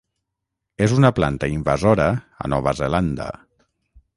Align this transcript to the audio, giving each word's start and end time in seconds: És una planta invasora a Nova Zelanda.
És 0.85 0.95
una 0.99 1.11
planta 1.19 1.49
invasora 1.57 2.07
a 2.47 2.51
Nova 2.55 2.75
Zelanda. 2.81 3.29